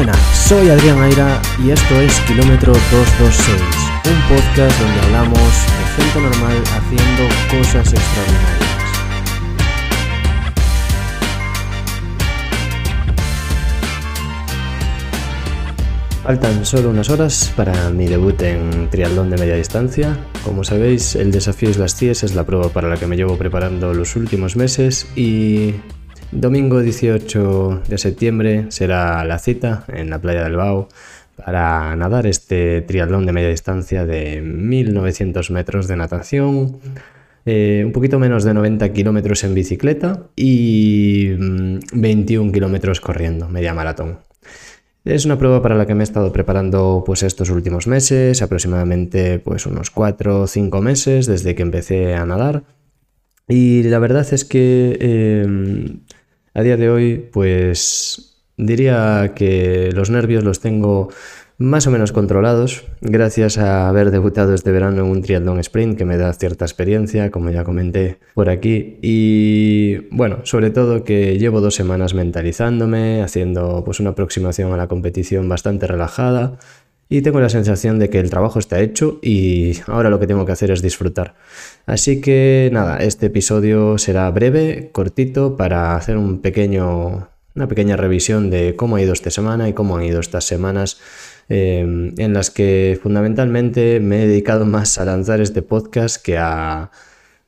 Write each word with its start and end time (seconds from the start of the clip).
Buenas, 0.00 0.48
soy 0.48 0.70
Adrián 0.70 0.98
Aira 1.02 1.42
y 1.62 1.72
esto 1.72 2.00
es 2.00 2.18
Kilómetro 2.20 2.72
226, 2.72 3.60
un 4.06 4.34
podcast 4.34 4.80
donde 4.80 5.00
hablamos 5.02 5.38
de 5.38 6.02
gente 6.02 6.20
normal 6.22 6.56
haciendo 6.72 7.28
cosas 7.50 7.92
extraordinarias. 7.92 8.70
Faltan 16.22 16.64
solo 16.64 16.88
unas 16.88 17.10
horas 17.10 17.52
para 17.54 17.90
mi 17.90 18.06
debut 18.06 18.40
en 18.40 18.88
triatlón 18.88 19.28
de 19.28 19.36
media 19.36 19.56
distancia. 19.56 20.16
Como 20.46 20.64
sabéis, 20.64 21.14
el 21.14 21.30
desafío 21.30 21.68
es 21.68 21.76
las 21.76 21.94
CIES 21.94 22.22
es 22.22 22.34
la 22.34 22.44
prueba 22.44 22.70
para 22.70 22.88
la 22.88 22.96
que 22.96 23.06
me 23.06 23.16
llevo 23.16 23.36
preparando 23.36 23.92
los 23.92 24.16
últimos 24.16 24.56
meses 24.56 25.06
y 25.14 25.74
domingo 26.32 26.80
18 26.80 27.82
de 27.88 27.98
septiembre 27.98 28.66
será 28.68 29.24
la 29.24 29.38
cita 29.38 29.84
en 29.88 30.10
la 30.10 30.20
playa 30.20 30.44
del 30.44 30.56
Bau 30.56 30.88
para 31.36 31.94
nadar 31.96 32.26
este 32.26 32.82
triatlón 32.82 33.26
de 33.26 33.32
media 33.32 33.48
distancia 33.48 34.04
de 34.04 34.42
1900 34.42 35.50
metros 35.50 35.88
de 35.88 35.96
natación, 35.96 36.78
eh, 37.46 37.82
un 37.84 37.92
poquito 37.92 38.18
menos 38.18 38.44
de 38.44 38.54
90 38.54 38.92
kilómetros 38.92 39.42
en 39.44 39.54
bicicleta 39.54 40.26
y 40.36 41.28
21 41.92 42.50
mm, 42.50 42.52
kilómetros 42.52 43.00
corriendo, 43.00 43.48
media 43.48 43.74
maratón. 43.74 44.18
Es 45.04 45.24
una 45.24 45.38
prueba 45.38 45.62
para 45.62 45.76
la 45.76 45.86
que 45.86 45.94
me 45.94 46.02
he 46.02 46.04
estado 46.04 46.30
preparando 46.30 47.02
pues 47.06 47.22
estos 47.22 47.48
últimos 47.48 47.86
meses, 47.86 48.42
aproximadamente 48.42 49.38
pues 49.38 49.64
unos 49.64 49.90
4 49.90 50.42
o 50.42 50.46
5 50.46 50.82
meses 50.82 51.26
desde 51.26 51.54
que 51.54 51.62
empecé 51.62 52.14
a 52.14 52.26
nadar. 52.26 52.64
Y 53.48 53.82
la 53.84 53.98
verdad 53.98 54.26
es 54.30 54.44
que 54.44 54.96
em, 55.00 56.00
a 56.54 56.62
día 56.62 56.76
de 56.76 56.90
hoy 56.90 57.28
pues 57.32 58.36
diría 58.56 59.32
que 59.34 59.90
los 59.94 60.10
nervios 60.10 60.44
los 60.44 60.60
tengo 60.60 61.10
más 61.60 61.86
o 61.86 61.90
menos 61.90 62.12
controlados, 62.12 62.84
gracias 63.02 63.58
a 63.58 63.86
haber 63.90 64.10
debutado 64.10 64.54
este 64.54 64.72
verano 64.72 65.04
en 65.04 65.10
un 65.10 65.20
triatlón 65.20 65.60
sprint 65.60 65.98
que 65.98 66.06
me 66.06 66.16
da 66.16 66.32
cierta 66.32 66.64
experiencia, 66.64 67.30
como 67.30 67.50
ya 67.50 67.64
comenté 67.64 68.18
por 68.32 68.48
aquí. 68.48 68.96
Y 69.02 70.08
bueno, 70.10 70.38
sobre 70.44 70.70
todo 70.70 71.04
que 71.04 71.38
llevo 71.38 71.60
dos 71.60 71.74
semanas 71.74 72.14
mentalizándome, 72.14 73.22
haciendo 73.22 73.82
pues 73.84 74.00
una 74.00 74.10
aproximación 74.10 74.72
a 74.72 74.78
la 74.78 74.88
competición 74.88 75.50
bastante 75.50 75.86
relajada. 75.86 76.58
Y 77.10 77.20
tengo 77.20 77.40
la 77.40 77.50
sensación 77.50 77.98
de 77.98 78.08
que 78.08 78.20
el 78.20 78.30
trabajo 78.30 78.58
está 78.58 78.80
hecho 78.80 79.18
y 79.20 79.78
ahora 79.86 80.08
lo 80.08 80.18
que 80.18 80.26
tengo 80.26 80.46
que 80.46 80.52
hacer 80.52 80.70
es 80.70 80.80
disfrutar. 80.80 81.34
Así 81.84 82.22
que 82.22 82.70
nada, 82.72 82.98
este 82.98 83.26
episodio 83.26 83.98
será 83.98 84.30
breve, 84.30 84.88
cortito, 84.92 85.56
para 85.56 85.96
hacer 85.96 86.16
una 86.16 86.40
pequeña 86.40 87.96
revisión 87.96 88.48
de 88.48 88.74
cómo 88.76 88.96
ha 88.96 89.02
ido 89.02 89.12
esta 89.12 89.30
semana 89.30 89.68
y 89.68 89.74
cómo 89.74 89.96
han 89.96 90.04
ido 90.04 90.20
estas 90.20 90.44
semanas 90.44 90.98
Em, 91.52 92.14
en 92.16 92.32
las 92.32 92.48
que 92.48 92.96
fundamentalmente 93.02 93.98
me 93.98 94.22
he 94.22 94.26
dedicado 94.28 94.64
más 94.66 94.98
a 94.98 95.04
lanzar 95.04 95.40
este 95.40 95.62
podcast 95.62 96.24
que 96.24 96.38
a 96.38 96.92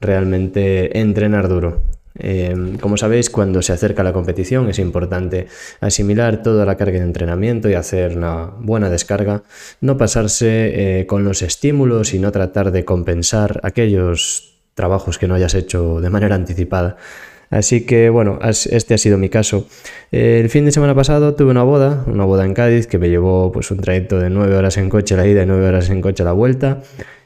realmente 0.01 0.99
entrenar 0.99 1.49
duro. 1.49 1.83
Em, 2.15 2.77
como 2.79 2.97
sabéis, 2.97 3.31
cuando 3.31 3.63
se 3.63 3.73
acerca 3.73 4.03
la 4.03 4.13
competición 4.13 4.69
es 4.69 4.79
importante 4.79 5.47
asimilar 5.81 6.43
toda 6.43 6.67
la 6.67 6.77
carga 6.77 6.99
de 6.99 7.05
entrenamiento 7.05 7.71
y 7.71 7.75
hacer 7.75 8.17
una 8.17 8.51
buena 8.59 8.91
descarga, 8.91 9.43
no 9.81 9.97
pasarse 9.97 11.01
eh, 11.01 11.07
con 11.07 11.25
los 11.25 11.43
estímulos 11.43 12.15
y 12.15 12.19
no 12.19 12.33
tratar 12.33 12.71
de 12.71 12.85
compensar 12.85 13.61
aquellos 13.63 14.59
trabajos 14.75 15.19
que 15.19 15.29
no 15.29 15.35
hayas 15.35 15.55
hecho 15.55 16.01
de 16.01 16.11
manera 16.11 16.35
anticipada. 16.35 16.97
Así 17.51 17.85
que 17.85 18.09
bueno, 18.09 18.39
este 18.43 18.95
ha 18.95 18.99
sido 18.99 19.19
mi 19.19 19.29
caso. 19.29 19.67
El 20.11 20.49
fin 20.49 20.65
de 20.65 20.73
semana 20.73 20.95
pasado 20.95 21.35
tuve 21.35 21.51
una 21.51 21.63
boda, 21.63 22.03
una 22.07 22.25
boda 22.25 22.47
en 22.47 22.55
Cádiz 22.55 22.87
que 22.87 22.99
me 22.99 23.11
llevó 23.11 23.53
pues 23.53 23.71
un 23.71 23.79
trayecto 23.79 24.19
de 24.19 24.31
9 24.31 24.57
horas 24.57 24.79
en 24.79 24.89
coche 24.89 25.17
la 25.17 25.27
ida 25.27 25.43
y 25.43 25.47
9 25.47 25.67
horas 25.67 25.91
en 25.91 26.01
coche 26.01 26.25
la 26.25 26.33
vuelta 26.33 26.81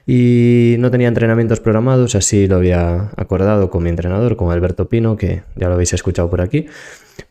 y 0.06 0.76
no 0.78 0.90
tenía 0.90 1.08
entrenamientos 1.08 1.58
programados, 1.60 2.14
así 2.14 2.46
lo 2.46 2.56
había 2.56 3.10
acordado 3.16 3.70
con 3.70 3.82
mi 3.82 3.90
entrenador, 3.90 4.36
con 4.36 4.52
Alberto 4.52 4.88
Pino, 4.88 5.16
que 5.16 5.42
ya 5.56 5.68
lo 5.68 5.74
habéis 5.74 5.92
escuchado 5.92 6.30
por 6.30 6.40
aquí. 6.40 6.66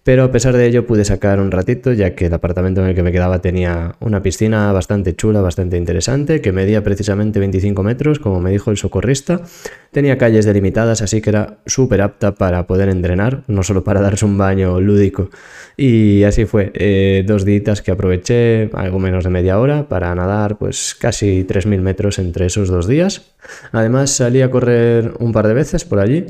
Pero 0.03 0.23
a 0.23 0.31
pesar 0.31 0.55
de 0.55 0.67
ello 0.67 0.85
pude 0.85 1.03
sacar 1.03 1.39
un 1.39 1.49
ratito, 1.49 1.91
ya 1.91 2.13
que 2.13 2.27
el 2.27 2.33
apartamento 2.33 2.81
en 2.81 2.89
el 2.89 2.95
que 2.95 3.01
me 3.01 3.11
quedaba 3.11 3.39
tenía 3.41 3.95
una 3.99 4.21
piscina 4.21 4.71
bastante 4.71 5.15
chula, 5.15 5.41
bastante 5.41 5.77
interesante, 5.77 6.41
que 6.41 6.51
medía 6.51 6.83
precisamente 6.83 7.39
25 7.39 7.81
metros, 7.81 8.19
como 8.19 8.39
me 8.39 8.51
dijo 8.51 8.69
el 8.69 8.77
socorrista. 8.77 9.41
Tenía 9.91 10.19
calles 10.19 10.45
delimitadas, 10.45 11.01
así 11.01 11.21
que 11.21 11.31
era 11.31 11.57
súper 11.65 12.01
apta 12.01 12.35
para 12.35 12.67
poder 12.67 12.89
entrenar, 12.89 13.43
no 13.47 13.63
solo 13.63 13.83
para 13.83 13.99
darse 13.99 14.25
un 14.25 14.37
baño 14.37 14.79
lúdico. 14.79 15.31
Y 15.75 16.23
así 16.23 16.45
fue, 16.45 16.71
eh, 16.75 17.23
dos 17.25 17.43
días 17.43 17.81
que 17.81 17.89
aproveché, 17.89 18.69
algo 18.73 18.99
menos 18.99 19.23
de 19.23 19.31
media 19.31 19.57
hora, 19.59 19.89
para 19.89 20.13
nadar 20.13 20.57
pues 20.57 20.95
casi 20.99 21.45
3.000 21.45 21.81
metros 21.81 22.19
entre 22.19 22.45
esos 22.45 22.64
dos 22.69 22.87
días. 22.87 23.33
Además 23.71 24.11
salí 24.11 24.41
a 24.41 24.51
correr 24.51 25.13
un 25.19 25.31
par 25.31 25.47
de 25.47 25.53
veces 25.53 25.85
por 25.85 25.99
allí 25.99 26.25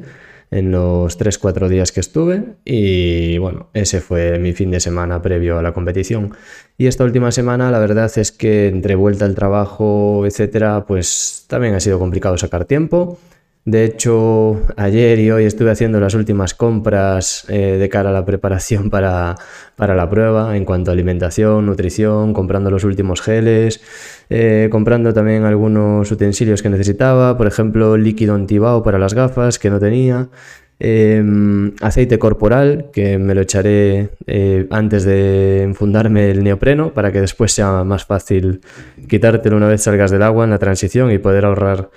en 0.51 0.71
los 0.71 1.19
3-4 1.19 1.67
días 1.67 1.91
que 1.91 1.99
estuve 1.99 2.43
y 2.63 3.37
bueno, 3.39 3.69
ese 3.73 3.99
fue 3.99 4.37
mi 4.39 4.53
fin 4.53 4.71
de 4.71 4.79
semana 4.79 5.21
previo 5.21 5.57
a 5.57 5.61
la 5.61 5.73
competición. 5.73 6.33
Y 6.77 6.87
esta 6.87 7.03
última 7.03 7.31
semana 7.31 7.71
la 7.71 7.79
verdad 7.79 8.11
es 8.17 8.31
que 8.31 8.67
entre 8.67 8.95
vuelta 8.95 9.25
al 9.25 9.35
trabajo, 9.35 10.25
etcétera, 10.25 10.85
pues 10.85 11.45
también 11.47 11.73
ha 11.75 11.79
sido 11.79 11.99
complicado 11.99 12.37
sacar 12.37 12.65
tiempo. 12.65 13.17
De 13.65 13.83
hecho, 13.83 14.61
ayer 14.77 15.17
y 15.17 15.31
hoy 15.31 15.45
estuve 15.45 15.71
haciendo 15.71 15.99
las 15.99 16.13
últimas 16.13 16.53
compras 16.53 17.45
eh, 17.49 17.77
de 17.79 17.89
cara 17.89 18.11
a 18.11 18.13
la 18.13 18.23
preparación 18.23 18.89
para, 18.91 19.35
la 19.75 20.09
prueba 20.09 20.55
en 20.55 20.65
cuanto 20.65 20.91
a 20.91 20.93
alimentación, 20.93 21.65
nutrición, 21.65 22.31
comprando 22.33 22.69
los 22.69 22.83
últimos 22.83 23.21
geles, 23.21 23.81
eh, 24.29 24.69
comprando 24.71 25.15
también 25.15 25.45
algunos 25.45 26.11
utensilios 26.11 26.61
que 26.61 26.69
necesitaba, 26.69 27.37
por 27.37 27.47
ejemplo, 27.47 27.97
líquido 27.97 28.35
antibao 28.35 28.83
para 28.83 28.99
las 28.99 29.15
gafas 29.15 29.57
que 29.57 29.71
no 29.71 29.79
tenía. 29.79 30.29
Em, 30.77 31.73
aceite 31.79 32.19
corporal 32.19 32.89
que 32.91 33.17
me 33.17 33.33
lo 33.33 33.39
echaré 33.41 34.09
eh, 34.27 34.67
antes 34.69 35.05
de 35.05 35.63
enfundarme 35.63 36.29
el 36.31 36.43
neopreno 36.43 36.93
para 36.93 37.13
que 37.13 37.21
después 37.21 37.53
sea 37.53 37.85
más 37.85 38.03
fácil 38.03 38.59
quitártelo 39.07 39.55
una 39.55 39.69
vez 39.69 39.83
salgas 39.83 40.11
del 40.11 40.21
agua 40.21 40.43
en 40.43 40.49
la 40.49 40.59
transición 40.59 41.13
y 41.13 41.17
poder 41.17 41.45
ahorrar 41.45 41.91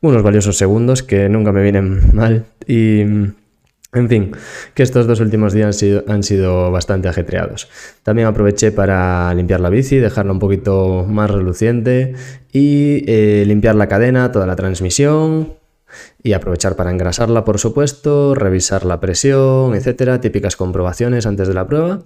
unos 0.00 0.22
valiosos 0.22 0.56
segundos 0.56 1.02
que 1.02 1.28
nunca 1.28 1.52
me 1.52 1.62
vienen 1.62 2.14
mal. 2.14 2.46
Y, 2.66 3.00
en 3.00 4.08
fin, 4.08 4.32
que 4.74 4.82
estos 4.82 5.06
dos 5.06 5.20
últimos 5.20 5.52
días 5.52 5.82
han 6.06 6.22
sido, 6.22 6.70
bastante 6.70 7.08
ajetreados. 7.08 7.68
También 8.02 8.28
aproveché 8.28 8.70
para 8.72 9.32
limpiar 9.34 9.60
la 9.60 9.68
bici, 9.68 9.96
dejarla 9.96 10.32
un 10.32 10.38
poquito 10.38 11.04
más 11.08 11.30
reluciente 11.30 12.14
y 12.52 13.04
eh, 13.06 13.44
limpiar 13.46 13.74
la 13.74 13.88
cadena, 13.88 14.30
toda 14.30 14.46
la 14.46 14.56
transmisión, 14.56 15.54
y 16.22 16.34
aprovechar 16.34 16.76
para 16.76 16.90
engrasarla, 16.90 17.44
por 17.44 17.58
supuesto, 17.58 18.34
revisar 18.34 18.84
la 18.84 19.00
presión, 19.00 19.74
etcétera, 19.74 20.20
típicas 20.20 20.54
comprobaciones 20.54 21.26
antes 21.26 21.48
de 21.48 21.54
la 21.54 21.66
prueba. 21.66 22.02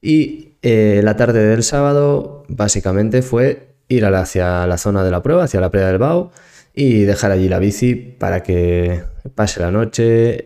Y 0.00 0.52
eh, 0.62 1.00
la 1.02 1.16
tarde 1.16 1.44
del 1.44 1.62
sábado, 1.62 2.44
básicamente, 2.48 3.22
fue 3.22 3.74
ir 3.88 4.04
hacia 4.04 4.66
la 4.66 4.78
zona 4.78 5.02
de 5.04 5.10
la 5.10 5.22
prueba, 5.22 5.44
hacia 5.44 5.60
la 5.60 5.70
playa 5.70 5.88
del 5.88 5.98
Bau, 5.98 6.30
y 6.76 7.04
dejar 7.04 7.32
allí 7.32 7.48
la 7.48 7.58
bici 7.58 7.94
para 7.94 8.42
que 8.42 9.02
pase 9.34 9.60
la 9.60 9.72
noche 9.72 10.44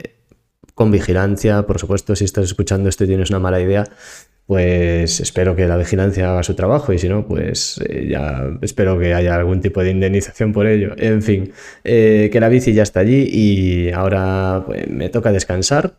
con 0.75 0.93
vigilancia. 0.93 1.67
Por 1.67 1.79
supuesto, 1.81 2.15
si 2.15 2.25
estás 2.25 2.45
escuchando 2.45 2.89
esto 2.89 3.05
y 3.05 3.09
tienes 3.09 3.31
una 3.31 3.41
mala 3.41 3.61
idea, 3.61 3.85
pues 4.47 5.21
espero 5.21 5.57
que 5.57 5.67
la 5.67 5.77
vigilancia 5.77 6.31
haga 6.31 6.45
su 6.45 6.55
trabajo 6.55 6.93
y 6.93 6.99
si 6.99 7.09
no, 7.09 7.27
pues 7.27 7.81
eh, 7.89 8.07
ya 8.09 8.49
espero 8.63 8.97
que 8.99 9.13
haya 9.13 9.35
algún 9.35 9.61
tipo 9.61 9.83
de 9.83 9.91
indemnización 9.91 10.53
por 10.53 10.69
ello. 10.69 10.95
En 10.97 11.21
fin, 11.21 11.53
eh, 11.83 12.31
que 12.33 12.39
la 12.41 12.49
bici 12.49 12.73
ya 12.73 12.85
está 12.85 13.01
allí 13.01 13.29
y 13.29 13.91
ahora 13.91 14.63
pues, 14.67 14.89
me 14.89 15.09
toca 15.09 15.33
descansar. 15.33 15.95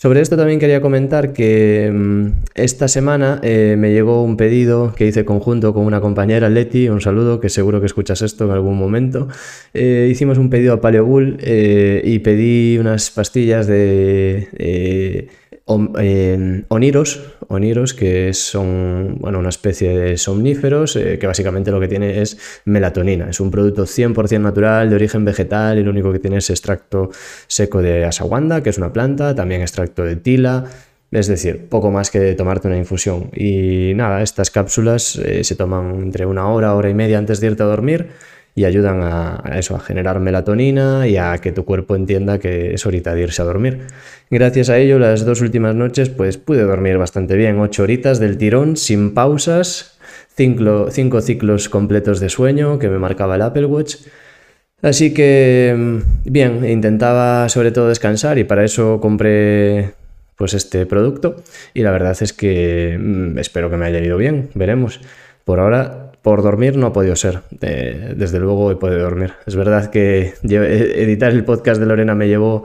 Sobre 0.00 0.22
esto 0.22 0.34
también 0.34 0.58
quería 0.58 0.80
comentar 0.80 1.34
que 1.34 1.90
mm, 1.92 2.28
esta 2.54 2.88
semana 2.88 3.38
eh, 3.42 3.76
me 3.76 3.92
llegó 3.92 4.24
un 4.24 4.38
pedido 4.38 4.94
que 4.96 5.06
hice 5.06 5.26
conjunto 5.26 5.74
con 5.74 5.84
una 5.84 6.00
compañera, 6.00 6.48
Leti, 6.48 6.88
un 6.88 7.02
saludo, 7.02 7.38
que 7.38 7.50
seguro 7.50 7.80
que 7.80 7.86
escuchas 7.86 8.22
esto 8.22 8.46
en 8.46 8.52
algún 8.52 8.78
momento. 8.78 9.28
Eh, 9.74 10.08
hicimos 10.10 10.38
un 10.38 10.48
pedido 10.48 10.72
a 10.72 10.80
Paleobull 10.80 11.36
eh, 11.42 12.00
y 12.02 12.20
pedí 12.20 12.78
unas 12.78 13.10
pastillas 13.10 13.66
de 13.66 15.28
oniros, 15.70 17.20
oniros, 17.48 17.94
que 17.94 18.34
son 18.34 19.16
bueno, 19.20 19.38
una 19.38 19.50
especie 19.50 19.96
de 19.96 20.16
somníferos 20.16 20.96
eh, 20.96 21.18
que 21.18 21.26
básicamente 21.26 21.70
lo 21.70 21.78
que 21.80 21.88
tiene 21.88 22.20
es 22.20 22.38
melatonina. 22.64 23.30
Es 23.30 23.40
un 23.40 23.50
producto 23.50 23.84
100% 23.84 24.40
natural, 24.40 24.90
de 24.90 24.96
origen 24.96 25.24
vegetal, 25.24 25.78
y 25.78 25.84
lo 25.84 25.90
único 25.90 26.12
que 26.12 26.18
tiene 26.18 26.38
es 26.38 26.50
extracto 26.50 27.10
seco 27.46 27.82
de 27.82 28.04
asaguanda, 28.04 28.62
que 28.62 28.70
es 28.70 28.78
una 28.78 28.92
planta, 28.92 29.34
también 29.34 29.60
extracto 29.60 30.04
de 30.04 30.16
tila. 30.16 30.64
Es 31.10 31.26
decir, 31.26 31.68
poco 31.68 31.90
más 31.90 32.10
que 32.10 32.34
tomarte 32.34 32.68
una 32.68 32.76
infusión. 32.76 33.30
Y 33.34 33.92
nada, 33.94 34.22
estas 34.22 34.50
cápsulas 34.50 35.16
eh, 35.16 35.42
se 35.42 35.56
toman 35.56 35.96
entre 36.02 36.24
una 36.26 36.48
hora, 36.48 36.74
hora 36.74 36.88
y 36.88 36.94
media 36.94 37.18
antes 37.18 37.40
de 37.40 37.48
irte 37.48 37.62
a 37.62 37.66
dormir 37.66 38.10
y 38.54 38.64
ayudan 38.64 39.00
a, 39.02 39.42
eso, 39.56 39.76
a 39.76 39.80
generar 39.80 40.20
melatonina 40.20 41.06
y 41.06 41.16
a 41.16 41.38
que 41.38 41.52
tu 41.52 41.64
cuerpo 41.64 41.96
entienda 41.96 42.38
que 42.38 42.74
es 42.74 42.84
horita 42.86 43.14
de 43.14 43.22
irse 43.22 43.42
a 43.42 43.44
dormir. 43.44 43.86
Gracias 44.30 44.70
a 44.70 44.78
ello, 44.78 44.98
las 44.98 45.24
dos 45.24 45.40
últimas 45.40 45.74
noches 45.74 46.10
pues 46.10 46.36
pude 46.36 46.62
dormir 46.62 46.98
bastante 46.98 47.36
bien, 47.36 47.58
ocho 47.60 47.84
horitas 47.84 48.18
del 48.18 48.38
tirón, 48.38 48.76
sin 48.76 49.14
pausas, 49.14 49.98
cinco, 50.36 50.88
cinco 50.90 51.20
ciclos 51.20 51.68
completos 51.68 52.20
de 52.20 52.28
sueño 52.28 52.78
que 52.78 52.88
me 52.88 52.98
marcaba 52.98 53.36
el 53.36 53.42
Apple 53.42 53.66
Watch. 53.66 53.96
Así 54.82 55.12
que, 55.12 55.74
mm, 55.76 56.30
bien, 56.30 56.64
intentaba 56.64 57.48
sobre 57.48 57.70
todo 57.70 57.88
descansar 57.88 58.38
y 58.38 58.44
para 58.44 58.64
eso 58.64 59.00
compré 59.00 59.92
pues 60.36 60.54
este 60.54 60.86
producto 60.86 61.36
y 61.74 61.82
la 61.82 61.90
verdad 61.90 62.16
es 62.18 62.32
que 62.32 62.96
mm, 62.98 63.38
espero 63.38 63.68
que 63.68 63.76
me 63.76 63.86
haya 63.86 64.00
ido 64.00 64.16
bien, 64.16 64.48
veremos. 64.54 65.00
Por 65.44 65.60
ahora, 65.60 66.09
por 66.22 66.42
dormir 66.42 66.76
no 66.76 66.88
ha 66.88 66.92
podido 66.92 67.16
ser, 67.16 67.40
desde 67.50 68.38
luego 68.38 68.70
he 68.70 68.76
podido 68.76 69.00
dormir. 69.00 69.32
Es 69.46 69.56
verdad 69.56 69.90
que 69.90 70.34
editar 70.42 71.32
el 71.32 71.44
podcast 71.44 71.80
de 71.80 71.86
Lorena 71.86 72.14
me 72.14 72.28
llevó 72.28 72.64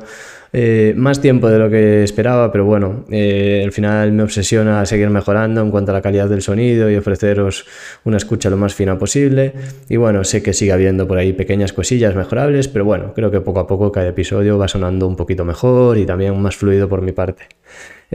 eh, 0.57 0.93
más 0.95 1.19
tiempo 1.19 1.49
de 1.49 1.59
lo 1.59 1.69
que 1.69 2.03
esperaba, 2.03 2.49
pero 2.49 2.63
bueno, 2.63 3.03
eh, 3.11 3.61
al 3.65 3.73
final 3.73 4.13
me 4.13 4.23
obsesiona 4.23 4.85
seguir 4.85 5.09
mejorando 5.09 5.61
en 5.61 5.69
cuanto 5.69 5.91
a 5.91 5.93
la 5.93 6.01
calidad 6.01 6.29
del 6.29 6.41
sonido 6.41 6.89
y 6.89 6.95
ofreceros 6.95 7.65
una 8.05 8.15
escucha 8.15 8.49
lo 8.49 8.55
más 8.55 8.73
fina 8.73 8.97
posible. 8.97 9.51
Y 9.89 9.97
bueno, 9.97 10.23
sé 10.23 10.41
que 10.41 10.53
sigue 10.53 10.71
habiendo 10.71 11.07
por 11.09 11.17
ahí 11.17 11.33
pequeñas 11.33 11.73
cosillas 11.73 12.15
mejorables, 12.15 12.69
pero 12.69 12.85
bueno, 12.85 13.13
creo 13.13 13.31
que 13.31 13.41
poco 13.41 13.59
a 13.59 13.67
poco 13.67 13.91
cada 13.91 14.07
episodio 14.07 14.57
va 14.57 14.69
sonando 14.69 15.07
un 15.07 15.17
poquito 15.17 15.43
mejor 15.43 15.97
y 15.97 16.05
también 16.05 16.41
más 16.41 16.55
fluido 16.55 16.87
por 16.87 17.01
mi 17.01 17.11
parte. 17.11 17.47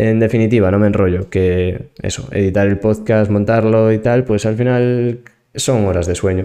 En 0.00 0.18
definitiva, 0.18 0.70
no 0.70 0.78
me 0.78 0.86
enrollo, 0.86 1.28
que 1.28 1.90
eso, 2.00 2.26
editar 2.32 2.66
el 2.66 2.78
podcast, 2.78 3.30
montarlo 3.30 3.92
y 3.92 3.98
tal, 3.98 4.24
pues 4.24 4.46
al 4.46 4.56
final 4.56 5.20
son 5.54 5.84
horas 5.84 6.06
de 6.06 6.14
sueño. 6.14 6.44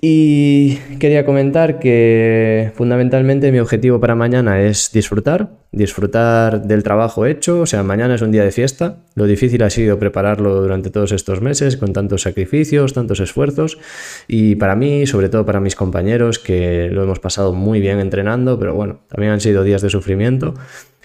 Y 0.00 0.74
quería 0.98 1.24
comentar 1.24 1.78
que 1.78 2.72
fundamentalmente 2.74 3.52
mi 3.52 3.60
objetivo 3.60 4.00
para 4.00 4.16
mañana 4.16 4.60
es 4.60 4.90
disfrutar, 4.92 5.50
disfrutar 5.70 6.62
del 6.62 6.82
trabajo 6.82 7.26
hecho, 7.26 7.60
o 7.60 7.66
sea, 7.66 7.84
mañana 7.84 8.16
es 8.16 8.22
un 8.22 8.32
día 8.32 8.42
de 8.42 8.50
fiesta, 8.50 9.04
lo 9.14 9.26
difícil 9.26 9.62
ha 9.62 9.70
sido 9.70 10.00
prepararlo 10.00 10.60
durante 10.60 10.90
todos 10.90 11.12
estos 11.12 11.40
meses 11.40 11.76
con 11.76 11.92
tantos 11.92 12.22
sacrificios, 12.22 12.92
tantos 12.92 13.20
esfuerzos 13.20 13.78
y 14.26 14.56
para 14.56 14.74
mí, 14.74 15.06
sobre 15.06 15.28
todo 15.28 15.46
para 15.46 15.60
mis 15.60 15.76
compañeros, 15.76 16.40
que 16.40 16.88
lo 16.90 17.04
hemos 17.04 17.20
pasado 17.20 17.52
muy 17.52 17.78
bien 17.78 18.00
entrenando, 18.00 18.58
pero 18.58 18.74
bueno, 18.74 18.98
también 19.08 19.32
han 19.32 19.40
sido 19.40 19.62
días 19.62 19.80
de 19.80 19.90
sufrimiento. 19.90 20.54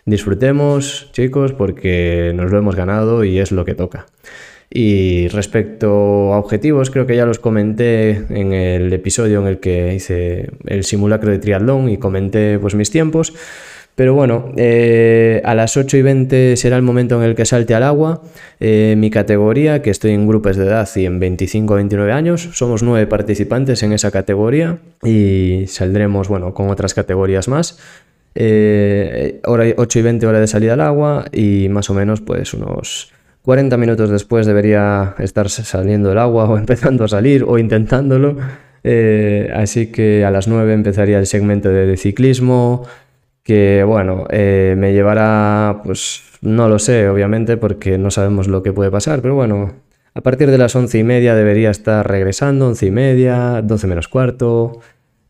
Disfrutemos, 0.05 1.09
chicos, 1.13 1.53
porque 1.53 2.33
nos 2.35 2.51
lo 2.51 2.57
hemos 2.57 2.75
ganado 2.75 3.23
y 3.23 3.39
es 3.39 3.51
lo 3.51 3.63
que 3.63 3.73
toca. 3.73 4.05
Y 4.69 5.27
respecto 5.27 6.33
a 6.33 6.39
objetivos, 6.39 6.89
creo 6.89 7.05
que 7.05 7.15
ya 7.15 7.25
los 7.25 7.39
comenté 7.39 8.25
en 8.29 8.53
el 8.53 8.91
episodio 8.91 9.39
en 9.39 9.47
el 9.47 9.59
que 9.59 9.93
hice 9.93 10.49
el 10.65 10.83
simulacro 10.83 11.31
de 11.31 11.37
triatlón 11.37 11.89
y 11.89 11.97
comenté 11.97 12.57
pues 12.59 12.73
mis 12.73 12.89
tiempos. 12.89 13.33
Pero 13.95 14.15
bueno, 14.15 14.51
eh, 14.57 15.41
a 15.45 15.53
las 15.53 15.77
8 15.77 15.97
y 15.97 16.01
20 16.01 16.57
será 16.57 16.77
el 16.77 16.81
momento 16.81 17.21
en 17.21 17.29
el 17.29 17.35
que 17.35 17.45
salte 17.45 17.75
al 17.75 17.83
agua. 17.83 18.23
Eh, 18.59 18.95
mi 18.97 19.11
categoría, 19.11 19.83
que 19.83 19.91
estoy 19.91 20.11
en 20.11 20.27
grupos 20.27 20.57
de 20.57 20.65
edad 20.65 20.89
y 20.95 21.05
en 21.05 21.19
25 21.19 21.73
a 21.73 21.77
29 21.77 22.11
años, 22.11 22.49
somos 22.53 22.81
nueve 22.81 23.05
participantes 23.05 23.83
en 23.83 23.93
esa 23.93 24.09
categoría 24.09 24.79
y 25.03 25.65
saldremos 25.67 26.27
bueno, 26.27 26.55
con 26.55 26.71
otras 26.71 26.95
categorías 26.95 27.47
más. 27.47 27.77
Eh, 28.35 29.41
hora 29.45 29.65
8 29.77 29.99
y 29.99 30.01
20 30.01 30.25
hora 30.25 30.39
de 30.39 30.47
salida 30.47 30.73
al 30.73 30.81
agua 30.81 31.25
y 31.31 31.67
más 31.69 31.89
o 31.91 31.93
menos 31.93 32.21
pues 32.21 32.55
unos 32.55 33.13
40 33.43 33.77
minutos 33.77 34.09
después 34.09 34.47
debería 34.47 35.15
estar 35.19 35.49
saliendo 35.49 36.11
el 36.11 36.17
agua 36.17 36.45
o 36.49 36.57
empezando 36.57 37.03
a 37.03 37.07
salir 37.07 37.43
o 37.47 37.57
intentándolo. 37.57 38.37
Eh, 38.83 39.49
así 39.55 39.87
que 39.87 40.25
a 40.25 40.31
las 40.31 40.47
9 40.47 40.73
empezaría 40.73 41.19
el 41.19 41.25
segmento 41.25 41.69
de, 41.69 41.95
ciclismo, 41.95 42.85
que 43.43 43.83
bueno, 43.85 44.25
eh, 44.29 44.75
me 44.77 44.93
llevará, 44.93 45.81
pues 45.85 46.21
no 46.41 46.67
lo 46.67 46.79
sé, 46.79 47.07
obviamente, 47.07 47.55
porque 47.57 47.97
no 47.97 48.11
sabemos 48.11 48.47
lo 48.47 48.61
que 48.61 48.73
puede 48.73 48.91
pasar, 48.91 49.21
pero 49.21 49.35
bueno, 49.35 49.71
a 50.13 50.21
partir 50.21 50.51
de 50.51 50.57
las 50.57 50.75
11 50.75 50.99
y 50.99 51.03
media 51.03 51.33
debería 51.35 51.69
estar 51.69 52.07
regresando, 52.07 52.67
11 52.67 52.85
y 52.85 52.91
media, 52.91 53.61
12 53.63 53.87
menos 53.87 54.07
cuarto, 54.09 54.81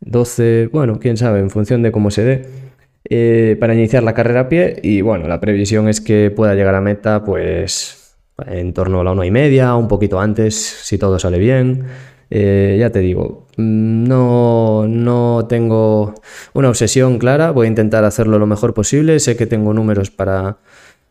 12, 0.01 0.69
bueno, 0.73 0.99
quién 0.99 1.17
sabe, 1.17 1.39
en 1.39 1.49
función 1.49 1.83
de 1.83 1.91
cómo 1.91 2.09
se 2.11 2.23
dé. 2.23 2.62
Eh, 3.09 3.57
para 3.59 3.73
iniciar 3.73 4.03
la 4.03 4.13
carrera 4.13 4.41
a 4.41 4.49
pie. 4.49 4.79
Y 4.81 5.01
bueno, 5.01 5.27
la 5.27 5.39
previsión 5.39 5.87
es 5.89 6.01
que 6.01 6.31
pueda 6.31 6.55
llegar 6.55 6.75
a 6.75 6.81
meta 6.81 7.23
pues 7.23 8.17
en 8.47 8.73
torno 8.73 9.01
a 9.01 9.03
la 9.03 9.11
una 9.11 9.25
y 9.25 9.31
media, 9.31 9.75
un 9.75 9.87
poquito 9.87 10.19
antes, 10.19 10.55
si 10.55 10.97
todo 10.97 11.19
sale 11.19 11.37
bien. 11.37 11.85
Eh, 12.29 12.77
ya 12.79 12.89
te 12.89 12.99
digo, 12.99 13.47
mm, 13.57 14.05
no, 14.07 14.87
no 14.87 15.45
tengo 15.47 16.15
una 16.53 16.69
obsesión 16.69 17.19
clara, 17.19 17.51
voy 17.51 17.67
a 17.67 17.69
intentar 17.69 18.05
hacerlo 18.05 18.39
lo 18.39 18.47
mejor 18.47 18.73
posible, 18.73 19.19
sé 19.19 19.35
que 19.37 19.45
tengo 19.45 19.71
números 19.73 20.09
para 20.09 20.57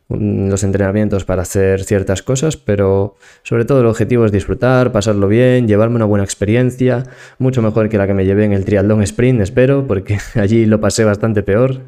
los 0.08 0.62
entrenamientos 0.64 1.24
para 1.24 1.42
hacer 1.42 1.84
ciertas 1.84 2.22
cosas, 2.22 2.56
pero 2.56 3.16
sobre 3.42 3.64
todo 3.64 3.80
el 3.80 3.86
objetivo 3.86 4.24
es 4.24 4.32
disfrutar, 4.32 4.92
pasarlo 4.92 5.28
bien, 5.28 5.66
llevarme 5.66 5.96
una 5.96 6.04
buena 6.04 6.24
experiencia, 6.24 7.04
mucho 7.38 7.62
mejor 7.62 7.88
que 7.88 7.98
la 7.98 8.06
que 8.06 8.14
me 8.14 8.24
llevé 8.24 8.44
en 8.44 8.52
el 8.52 8.64
triatlón 8.64 9.02
sprint, 9.02 9.40
espero, 9.40 9.86
porque 9.86 10.18
allí 10.34 10.66
lo 10.66 10.80
pasé 10.80 11.04
bastante 11.04 11.42
peor. 11.42 11.80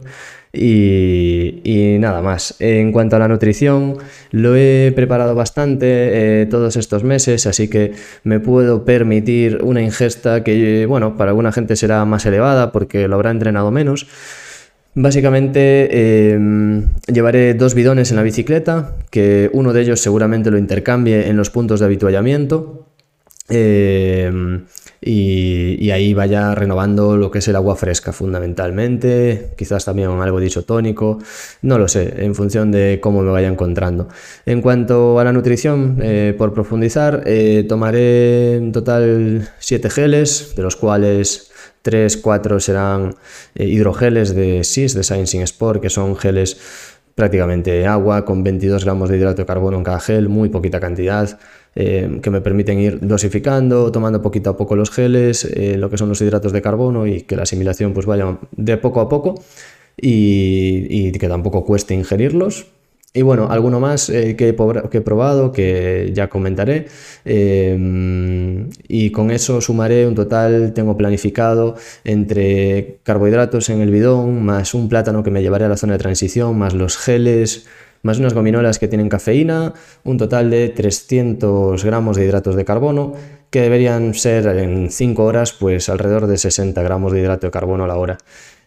Y, 0.56 1.96
nada 1.98 2.22
más. 2.22 2.54
En 2.60 2.92
cuanto 2.92 3.16
a 3.16 3.18
la 3.18 3.26
nutrición, 3.26 3.96
lo 4.30 4.54
he 4.54 4.92
preparado 4.94 5.34
bastante 5.34 6.42
eh, 6.42 6.46
todos 6.46 6.76
estos 6.76 7.02
meses, 7.02 7.46
así 7.46 7.68
que 7.68 7.92
me 8.22 8.38
puedo 8.38 8.84
permitir 8.84 9.58
una 9.62 9.82
ingesta 9.82 10.44
que, 10.44 10.86
bueno, 10.86 11.16
para 11.16 11.32
alguna 11.32 11.50
gente 11.50 11.74
será 11.74 12.04
más 12.04 12.24
elevada 12.26 12.70
porque 12.70 13.08
lo 13.08 13.16
habrá 13.16 13.32
entrenado 13.32 13.72
menos. 13.72 14.06
Básicamente 14.96 16.32
em, 16.32 16.94
llevaré 17.12 17.54
dos 17.54 17.74
bidones 17.74 18.10
en 18.10 18.16
la 18.16 18.22
bicicleta, 18.22 18.94
que 19.10 19.50
uno 19.52 19.72
de 19.72 19.82
ellos 19.82 20.00
seguramente 20.00 20.52
lo 20.52 20.58
intercambie 20.58 21.28
en 21.28 21.36
los 21.36 21.50
puntos 21.50 21.80
de 21.80 21.86
habituallamiento. 21.86 22.86
Em, 23.48 24.64
y, 25.06 25.90
ahí 25.90 26.14
vaya 26.14 26.54
renovando 26.54 27.16
lo 27.16 27.30
que 27.30 27.38
es 27.38 27.48
el 27.48 27.56
agua 27.56 27.76
fresca 27.76 28.12
fundamentalmente, 28.12 29.50
quizás 29.56 29.84
también 29.84 30.08
algo 30.08 30.40
dicho 30.40 30.64
tónico, 30.64 31.18
no 31.62 31.78
lo 31.78 31.88
sé, 31.88 32.24
en 32.24 32.34
función 32.34 32.72
de 32.72 32.98
cómo 33.02 33.22
me 33.22 33.30
vaya 33.30 33.48
encontrando. 33.48 34.08
En 34.46 34.62
cuanto 34.62 35.20
a 35.20 35.24
la 35.24 35.32
nutrición, 35.32 35.98
eh, 36.02 36.34
por 36.38 36.54
profundizar, 36.54 37.22
eh, 37.26 37.66
tomaré 37.68 38.54
en 38.54 38.72
total 38.72 39.48
7 39.58 39.90
geles, 39.90 40.54
de 40.56 40.62
los 40.62 40.76
cuales 40.76 41.50
3, 41.82 42.16
4 42.16 42.60
serán 42.60 43.14
eh, 43.54 43.66
hidrogeles 43.66 44.34
de 44.34 44.64
SIS, 44.64 44.94
de 44.94 45.04
Science 45.04 45.42
Sport, 45.42 45.82
que 45.82 45.90
son 45.90 46.16
geles 46.16 46.56
prácticamente 47.14 47.86
agua 47.86 48.24
con 48.24 48.42
22 48.42 48.84
gramos 48.84 49.08
de 49.08 49.18
hidrato 49.18 49.42
de 49.42 49.46
carbono 49.46 49.76
en 49.76 49.84
cada 49.84 50.00
gel, 50.00 50.28
muy 50.28 50.48
poquita 50.48 50.80
cantidad. 50.80 51.38
Eh, 51.76 52.20
que 52.22 52.30
me 52.30 52.40
permiten 52.40 52.78
ir 52.78 53.00
dosificando, 53.00 53.90
tomando 53.90 54.22
poquito 54.22 54.50
a 54.50 54.56
poco 54.56 54.76
los 54.76 54.90
geles, 54.90 55.44
eh, 55.44 55.76
lo 55.76 55.90
que 55.90 55.98
son 55.98 56.08
los 56.08 56.20
hidratos 56.20 56.52
de 56.52 56.62
carbono 56.62 57.04
y 57.08 57.22
que 57.22 57.34
la 57.34 57.42
asimilación 57.42 57.92
pues 57.92 58.06
vaya 58.06 58.38
de 58.52 58.76
poco 58.76 59.00
a 59.00 59.08
poco 59.08 59.42
y, 59.96 61.10
que 61.10 61.28
tampoco 61.28 61.64
cueste 61.64 61.94
ingerirlos. 61.94 62.66
Y 63.12 63.22
bueno, 63.22 63.48
alguno 63.50 63.80
más 63.80 64.08
eh, 64.08 64.36
que, 64.36 64.48
he, 64.48 64.52
probado, 65.00 65.52
que 65.52 66.10
ya 66.14 66.28
comentaré. 66.28 66.86
y 67.24 69.10
con 69.10 69.30
eso 69.30 69.60
sumaré 69.60 70.06
un 70.06 70.14
total, 70.14 70.72
tengo 70.74 70.96
planificado, 70.96 71.76
entre 72.04 72.98
carbohidratos 73.02 73.68
en 73.70 73.80
el 73.80 73.90
bidón, 73.90 74.44
más 74.44 74.74
un 74.74 74.88
plátano 74.88 75.22
que 75.22 75.30
me 75.30 75.42
llevaré 75.42 75.64
a 75.64 75.68
la 75.68 75.76
zona 75.76 75.94
de 75.94 76.00
transición, 76.00 76.58
más 76.58 76.74
los 76.74 76.96
geles, 76.96 77.66
más 78.04 78.18
unas 78.18 78.34
gominolas 78.34 78.78
que 78.78 78.86
tienen 78.86 79.08
cafeína, 79.08 79.72
un 80.04 80.18
total 80.18 80.50
de 80.50 80.68
300 80.68 81.82
gramos 81.84 82.16
de 82.16 82.26
hidratos 82.26 82.54
de 82.54 82.64
carbono, 82.64 83.14
que 83.50 83.62
deberían 83.62 84.14
ser 84.14 84.46
en 84.58 84.90
5 84.90 85.24
horas 85.24 85.52
pues 85.52 85.88
alrededor 85.88 86.26
de 86.26 86.36
60 86.36 86.80
gramos 86.82 87.12
de 87.12 87.20
hidrato 87.20 87.46
de 87.46 87.50
carbono 87.50 87.84
a 87.84 87.88
la 87.88 87.96
hora. 87.96 88.18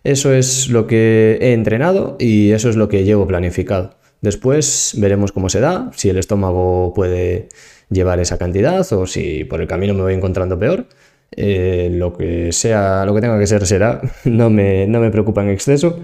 Eso 0.04 0.34
es 0.34 0.70
lo 0.70 0.88
que 0.88 1.38
he 1.40 1.54
entrenado 1.54 2.18
y 2.20 2.52
eso 2.52 2.70
es 2.70 2.76
lo 2.76 2.90
que 2.90 3.04
llevo 3.04 3.28
planificado. 3.28 3.96
Después 4.22 4.96
veremos 4.98 5.32
cómo 5.32 5.50
se 5.50 5.60
da, 5.60 5.92
si 5.96 6.10
el 6.10 6.18
estómago 6.18 6.94
puede 6.96 7.50
llevar 7.90 8.20
esa 8.20 8.38
cantidad 8.40 8.92
o 8.92 9.06
si 9.06 9.44
por 9.44 9.62
el 9.62 9.68
camino 9.68 9.94
me 9.94 10.02
voy 10.02 10.14
encontrando 10.16 10.58
peor. 10.58 10.88
Eh, 11.32 11.90
lo 11.92 12.14
que 12.14 12.52
sea, 12.54 13.06
lo 13.06 13.14
que 13.14 13.22
tenga 13.22 13.38
que 13.38 13.46
ser 13.46 13.68
será, 13.68 14.02
no 14.26 14.50
me, 14.50 14.88
no 14.88 15.00
me 15.00 15.12
preocupa 15.12 15.44
en 15.44 15.50
exceso. 15.50 16.00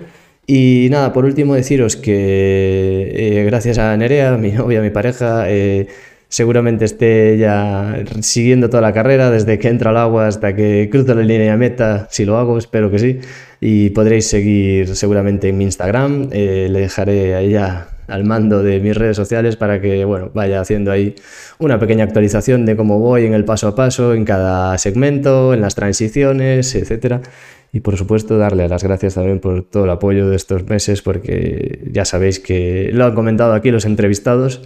Y 0.46 0.88
nada, 0.92 1.14
por 1.14 1.24
último 1.26 1.56
deciros 1.56 1.96
que 1.96 3.12
eh, 3.14 3.46
gracias 3.46 3.78
a 3.78 3.96
Nerea, 3.96 4.38
mi 4.38 4.52
novia, 4.54 4.82
mi 4.82 4.90
pareja, 4.90 5.50
eh, 5.50 5.88
seguramente 6.28 6.86
esté 6.86 7.38
ya 7.38 8.04
siguiendo 8.22 8.70
toda 8.70 8.82
la 8.82 8.92
carrera, 8.92 9.32
desde 9.32 9.58
que 9.58 9.70
entra 9.70 9.92
al 9.92 9.98
agua 9.98 10.28
hasta 10.28 10.56
que 10.56 10.90
cruzo 10.92 11.16
la 11.16 11.22
línea 11.22 11.52
de 11.52 11.58
meta, 11.58 12.08
si 12.12 12.26
lo 12.26 12.38
hago, 12.38 12.58
espero 12.58 12.92
que 12.92 13.00
sí. 13.00 13.20
Y 13.62 13.92
podréis 13.92 14.28
seguir 14.28 14.96
seguramente 14.96 15.48
en 15.50 15.58
mi 15.58 15.64
Instagram, 15.64 16.30
eh, 16.32 16.68
le 16.70 16.82
dejaré 16.82 17.36
a 17.36 17.42
ella 17.42 17.88
al 18.08 18.26
mando 18.26 18.62
de 18.64 18.82
mis 18.82 18.98
redes 18.98 19.16
sociales 19.16 19.56
para 19.56 19.80
que 19.80 20.04
bueno, 20.04 20.30
vaya 20.34 20.60
haciendo 20.60 20.92
ahí 20.92 21.16
una 21.60 21.80
pequeña 21.80 22.04
actualización 22.04 22.66
de 22.66 22.76
cómo 22.76 23.00
voy 23.00 23.26
en 23.26 23.34
el 23.34 23.46
paso 23.46 23.70
a 23.70 23.76
paso, 23.76 24.14
en 24.14 24.26
cada 24.26 24.78
segmento, 24.78 25.54
en 25.54 25.62
las 25.62 25.76
transiciones, 25.76 26.76
etcétera. 26.76 27.22
Y 27.74 27.80
por 27.80 27.98
supuesto 27.98 28.38
darle 28.38 28.70
las 28.70 28.84
gracias 28.84 29.16
también 29.16 29.40
por 29.40 29.64
todo 29.64 29.86
el 29.86 29.90
apoyo 29.90 30.30
de 30.30 30.36
estos 30.36 30.64
meses 30.68 31.02
porque 31.02 31.80
ya 31.92 32.06
sabéis 32.06 32.40
que 32.40 32.92
lo 32.94 33.04
han 33.04 33.16
comentado 33.16 33.54
aquí 33.54 33.72
los 33.72 33.86
entrevistados, 33.86 34.62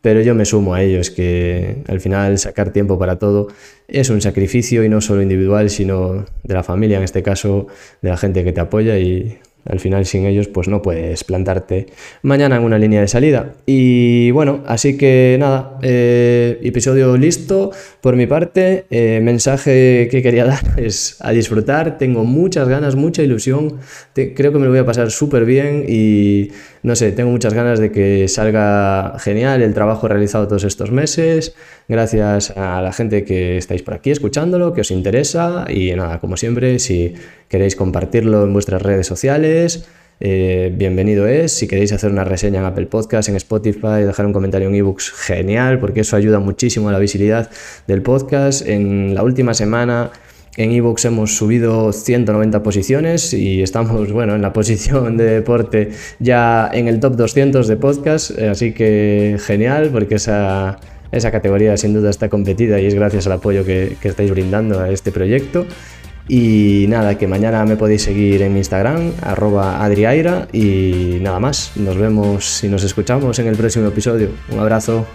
pero 0.00 0.22
yo 0.22 0.34
me 0.34 0.46
sumo 0.46 0.74
a 0.74 0.82
ellos, 0.82 1.10
que 1.10 1.82
al 1.86 2.00
final 2.00 2.38
sacar 2.38 2.70
tiempo 2.70 2.98
para 2.98 3.18
todo 3.18 3.48
es 3.88 4.08
un 4.08 4.22
sacrificio 4.22 4.84
y 4.84 4.88
no 4.88 5.02
solo 5.02 5.20
individual, 5.20 5.68
sino 5.68 6.24
de 6.44 6.54
la 6.54 6.62
familia, 6.62 6.96
en 6.96 7.04
este 7.04 7.22
caso, 7.22 7.66
de 8.00 8.08
la 8.08 8.16
gente 8.16 8.42
que 8.42 8.52
te 8.52 8.60
apoya 8.60 8.98
y 8.98 9.38
al 9.68 9.80
final 9.80 10.06
sin 10.06 10.26
ellos 10.26 10.48
pues 10.48 10.68
no 10.68 10.82
puedes 10.82 11.24
plantarte 11.24 11.86
mañana 12.22 12.56
en 12.56 12.62
una 12.62 12.78
línea 12.78 13.00
de 13.00 13.08
salida. 13.08 13.54
Y 13.66 14.30
bueno, 14.30 14.62
así 14.66 14.96
que 14.96 15.36
nada, 15.38 15.78
eh, 15.82 16.58
episodio 16.62 17.16
listo 17.16 17.70
por 18.00 18.16
mi 18.16 18.26
parte. 18.26 18.86
Eh, 18.90 19.20
mensaje 19.22 20.08
que 20.10 20.22
quería 20.22 20.44
dar 20.46 20.78
es 20.78 21.16
a 21.20 21.32
disfrutar. 21.32 21.98
Tengo 21.98 22.24
muchas 22.24 22.68
ganas, 22.68 22.96
mucha 22.96 23.22
ilusión. 23.22 23.78
creo 24.14 24.52
que 24.52 24.58
me 24.58 24.64
lo 24.64 24.70
voy 24.70 24.80
a 24.80 24.86
pasar 24.86 25.10
súper 25.10 25.44
bien 25.44 25.84
y 25.88 26.50
no 26.86 26.94
sé, 26.94 27.10
tengo 27.10 27.32
muchas 27.32 27.52
ganas 27.52 27.80
de 27.80 27.90
que 27.90 28.28
salga 28.28 29.16
genial 29.18 29.60
el 29.60 29.74
trabajo 29.74 30.06
realizado 30.06 30.46
todos 30.46 30.62
estos 30.62 30.92
meses. 30.92 31.56
Gracias 31.88 32.52
a 32.56 32.80
la 32.80 32.92
gente 32.92 33.24
que 33.24 33.56
estáis 33.56 33.82
por 33.82 33.94
aquí 33.94 34.12
escuchándolo, 34.12 34.72
que 34.72 34.82
os 34.82 34.92
interesa 34.92 35.64
y 35.68 35.92
nada, 35.94 36.20
como 36.20 36.36
siempre, 36.36 36.78
si 36.78 37.14
queréis 37.48 37.76
compartirlo 37.76 38.44
en 38.44 38.52
vuestras 38.52 38.82
redes 38.82 39.06
sociales, 39.06 39.55
eh, 40.20 40.72
bienvenido 40.74 41.26
es. 41.26 41.52
Si 41.52 41.66
queréis 41.66 41.92
hacer 41.92 42.10
una 42.10 42.24
reseña 42.24 42.60
en 42.60 42.66
Apple 42.66 42.86
Podcast, 42.86 43.28
en 43.28 43.36
Spotify, 43.36 44.02
dejar 44.04 44.26
un 44.26 44.32
comentario 44.32 44.68
en 44.68 44.74
ebooks, 44.74 45.10
genial, 45.10 45.78
porque 45.78 46.00
eso 46.00 46.16
ayuda 46.16 46.38
muchísimo 46.38 46.88
a 46.88 46.92
la 46.92 46.98
visibilidad 46.98 47.50
del 47.86 48.02
podcast. 48.02 48.66
En 48.66 49.14
la 49.14 49.22
última 49.22 49.54
semana 49.54 50.10
en 50.56 50.72
Evox 50.72 51.04
hemos 51.04 51.36
subido 51.36 51.92
190 51.92 52.62
posiciones 52.62 53.34
y 53.34 53.62
estamos, 53.62 54.10
bueno, 54.10 54.34
en 54.34 54.42
la 54.42 54.52
posición 54.54 55.16
de 55.18 55.24
deporte 55.24 55.90
ya 56.18 56.70
en 56.72 56.88
el 56.88 56.98
top 56.98 57.16
200 57.16 57.68
de 57.68 57.76
podcast, 57.76 58.30
eh, 58.38 58.48
así 58.48 58.72
que 58.72 59.36
genial 59.38 59.90
porque 59.92 60.14
esa, 60.14 60.80
esa 61.12 61.30
categoría 61.30 61.76
sin 61.76 61.92
duda 61.92 62.08
está 62.08 62.30
competida 62.30 62.80
y 62.80 62.86
es 62.86 62.94
gracias 62.94 63.26
al 63.26 63.32
apoyo 63.32 63.66
que 63.66 63.96
estáis 64.02 64.30
brindando 64.30 64.80
a 64.80 64.88
este 64.90 65.12
proyecto. 65.12 65.66
Y 66.28 66.86
nada, 66.88 67.16
que 67.16 67.26
mañana 67.26 67.64
me 67.64 67.76
podéis 67.76 68.02
seguir 68.02 68.42
en 68.42 68.56
Instagram, 68.56 69.12
arroba 69.22 69.84
adriaira, 69.84 70.48
y 70.52 71.18
nada 71.20 71.38
más, 71.38 71.72
nos 71.76 71.96
vemos 71.96 72.64
y 72.64 72.68
nos 72.68 72.82
escuchamos 72.82 73.38
en 73.38 73.46
el 73.46 73.56
próximo 73.56 73.86
episodio. 73.86 74.30
Un 74.50 74.58
abrazo. 74.58 75.06